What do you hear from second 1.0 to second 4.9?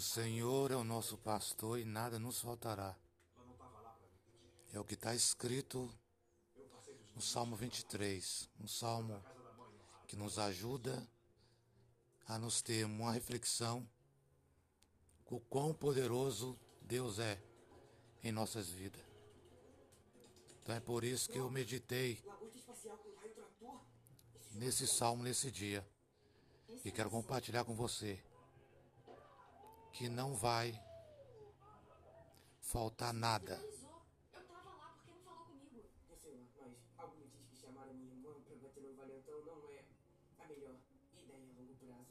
pastor e nada nos faltará. É o